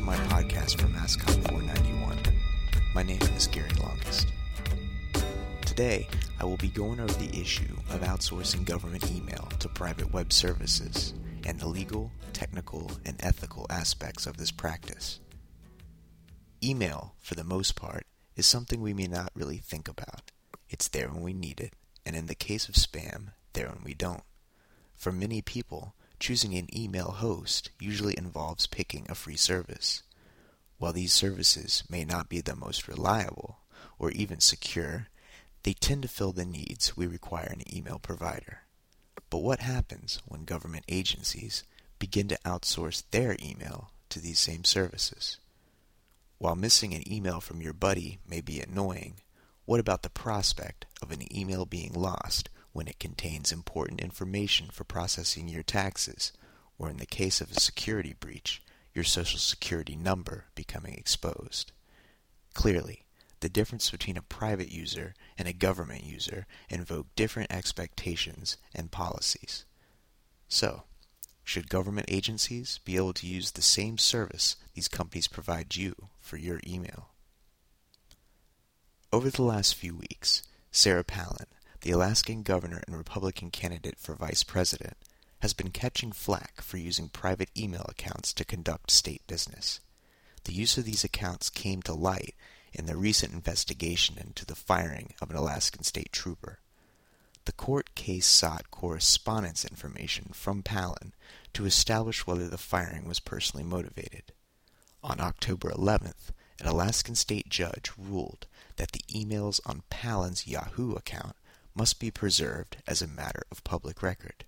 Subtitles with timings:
[0.00, 2.16] To my podcast from ASCON 491.
[2.94, 4.28] My name is Gary Longest.
[5.66, 6.08] Today,
[6.40, 11.12] I will be going over the issue of outsourcing government email to private web services
[11.44, 15.20] and the legal, technical, and ethical aspects of this practice.
[16.64, 20.30] Email, for the most part, is something we may not really think about.
[20.70, 21.74] It's there when we need it,
[22.06, 24.24] and in the case of spam, there when we don't.
[24.96, 30.02] For many people, choosing an email host usually involves picking a free service.
[30.78, 33.58] While these services may not be the most reliable
[33.98, 35.08] or even secure,
[35.62, 38.60] they tend to fill the needs we require in an email provider.
[39.30, 41.64] But what happens when government agencies
[41.98, 45.38] begin to outsource their email to these same services?
[46.38, 49.16] While missing an email from your buddy may be annoying,
[49.66, 54.84] what about the prospect of an email being lost when it contains important information for
[54.84, 56.32] processing your taxes,
[56.78, 58.62] or in the case of a security breach,
[58.94, 61.72] your social security number becoming exposed.
[62.54, 63.04] Clearly,
[63.40, 69.64] the difference between a private user and a government user invoke different expectations and policies.
[70.48, 70.84] So,
[71.44, 76.36] should government agencies be able to use the same service these companies provide you for
[76.36, 77.08] your email?
[79.12, 81.46] Over the last few weeks, Sarah Palin,
[81.82, 84.96] the Alaskan governor and Republican candidate for vice president,
[85.40, 89.80] has been catching flack for using private email accounts to conduct state business.
[90.44, 92.34] The use of these accounts came to light
[92.72, 96.60] in the recent investigation into the firing of an Alaskan state trooper.
[97.46, 101.14] The court case sought correspondence information from Palin
[101.54, 104.32] to establish whether the firing was personally motivated.
[105.02, 111.34] On October 11th, an Alaskan state judge ruled that the emails on Palin's Yahoo account
[111.74, 114.44] must be preserved as a matter of public record.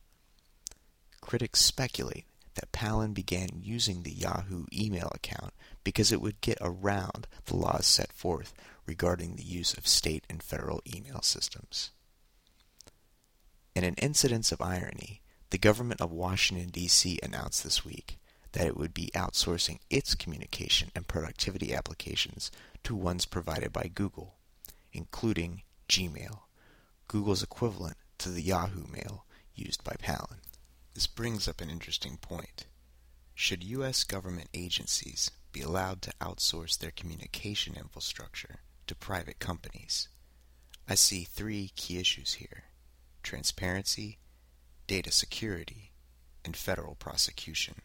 [1.20, 5.52] Critics speculate that Palin began using the Yahoo email account
[5.84, 8.52] because it would get around the laws set forth
[8.86, 11.90] regarding the use of state and federal email systems.
[13.74, 17.18] In an incidence of irony, the government of Washington, D.C.
[17.22, 18.18] announced this week
[18.52, 22.50] that it would be outsourcing its communication and productivity applications
[22.84, 24.34] to ones provided by Google,
[24.92, 26.40] including Gmail,
[27.12, 30.38] Google's equivalent to the Yahoo Mail used by Palin.
[30.94, 32.64] This brings up an interesting point.
[33.34, 34.02] Should U.S.
[34.02, 40.08] government agencies be allowed to outsource their communication infrastructure to private companies?
[40.88, 42.64] I see three key issues here
[43.22, 44.18] transparency,
[44.86, 45.92] data security,
[46.46, 47.82] and federal prosecution.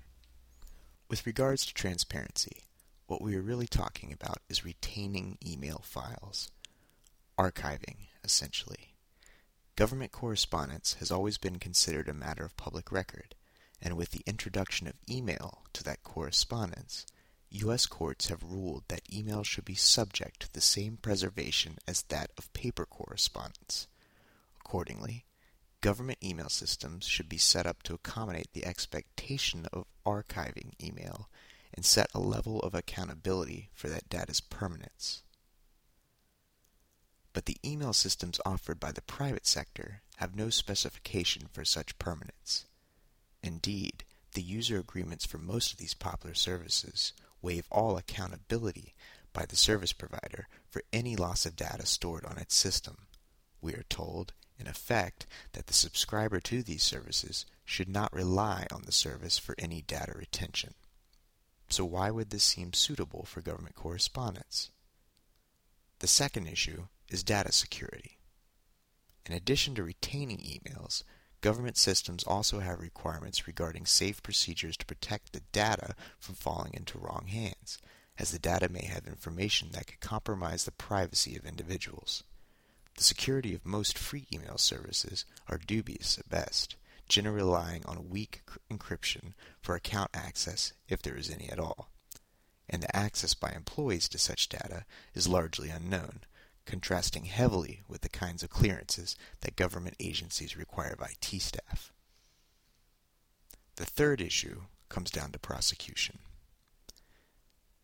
[1.09, 2.63] With regards to transparency,
[3.07, 6.49] what we are really talking about is retaining email files,
[7.37, 8.93] archiving, essentially.
[9.77, 13.35] Government correspondence has always been considered a matter of public record,
[13.79, 17.05] and with the introduction of email to that correspondence,
[17.51, 17.85] U.S.
[17.85, 22.51] courts have ruled that email should be subject to the same preservation as that of
[22.53, 23.85] paper correspondence.
[24.65, 25.25] Accordingly,
[25.81, 31.29] government email systems should be set up to accommodate the expectation of archiving email
[31.71, 35.21] and set a level of accountability for that data's permanence
[37.33, 42.65] but the email systems offered by the private sector have no specification for such permanence.
[43.43, 48.93] Indeed, the user agreements for most of these popular services waive all accountability
[49.33, 52.97] by the service provider for any loss of data stored on its system.
[53.61, 58.83] We are told, in effect, that the subscriber to these services should not rely on
[58.85, 60.73] the service for any data retention.
[61.69, 64.71] So why would this seem suitable for government correspondence?
[65.99, 68.17] The second issue is data security.
[69.25, 71.03] In addition to retaining emails,
[71.41, 76.97] government systems also have requirements regarding safe procedures to protect the data from falling into
[76.97, 77.77] wrong hands,
[78.17, 82.23] as the data may have information that could compromise the privacy of individuals.
[82.95, 86.75] The security of most free email services are dubious at best,
[87.07, 91.89] generally relying on weak encryption for account access if there is any at all.
[92.69, 96.21] And the access by employees to such data is largely unknown,
[96.67, 101.91] contrasting heavily with the kinds of clearances that government agencies require of IT staff.
[103.77, 106.19] The third issue comes down to prosecution.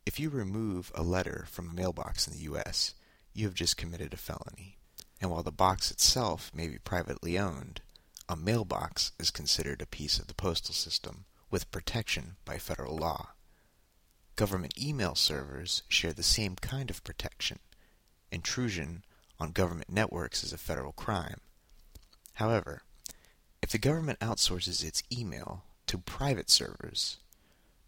[0.06, 2.94] If you remove a letter from a mailbox in the U.S.,
[3.32, 4.76] you have just committed a felony.
[5.20, 7.80] And while the box itself may be privately owned,
[8.28, 13.30] a mailbox is considered a piece of the postal system with protection by federal law.
[14.36, 17.60] Government email servers share the same kind of protection,
[18.34, 19.04] intrusion
[19.40, 21.40] on government networks is a federal crime.
[22.34, 22.82] However,
[23.62, 27.18] if the government outsources its email to private servers,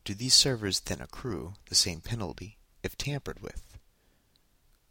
[0.05, 3.77] do these servers then accrue the same penalty if tampered with?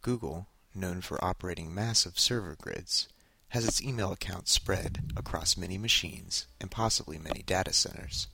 [0.02, 3.08] Google, known for operating massive server grids,
[3.48, 8.28] has its email account spread across many machines and possibly many data centers.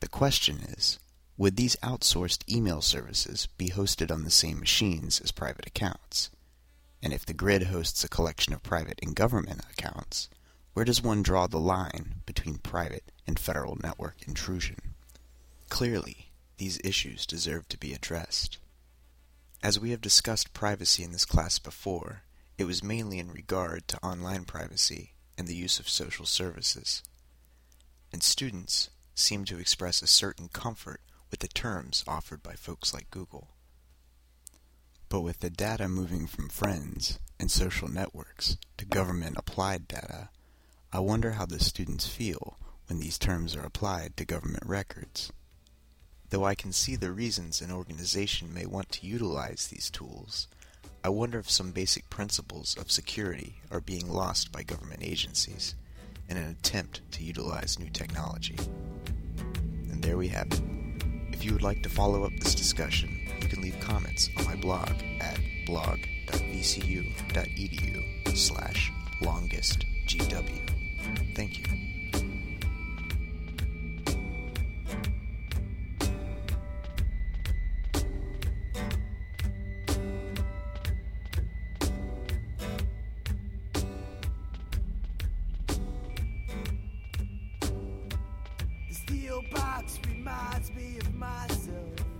[0.00, 0.98] The question is,
[1.36, 6.30] would these outsourced email services be hosted on the same machines as private accounts?
[7.02, 10.28] And if the grid hosts a collection of private and government accounts,
[10.74, 14.94] where does one draw the line between private and federal network intrusion?
[15.68, 18.58] Clearly, these issues deserve to be addressed.
[19.62, 22.22] As we have discussed privacy in this class before,
[22.58, 27.02] it was mainly in regard to online privacy and the use of social services.
[28.12, 33.10] And students seem to express a certain comfort with the terms offered by folks like
[33.10, 33.48] Google.
[35.08, 40.30] But with the data moving from friends and social networks to government applied data,
[40.92, 45.32] I wonder how the students feel when these terms are applied to government records.
[46.30, 50.48] Though I can see the reasons an organization may want to utilize these tools,
[51.04, 55.74] I wonder if some basic principles of security are being lost by government agencies
[56.28, 58.56] in an attempt to utilize new technology.
[59.90, 60.73] And there we have it.
[61.34, 64.54] If you would like to follow up this discussion, you can leave comments on my
[64.54, 64.88] blog
[65.20, 66.36] at blog.vcu.edu
[68.36, 70.70] slash longestgw.
[71.34, 71.93] Thank you.
[89.42, 92.13] Box reminds me of myself.